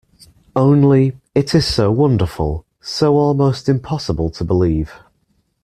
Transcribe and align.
Only, 0.55 1.15
it 1.35 1.53
is 1.53 1.67
so 1.67 1.91
wonderful, 1.91 2.65
so 2.79 3.17
almost 3.17 3.69
impossible 3.69 4.31
to 4.31 4.43
believe. 4.43 4.93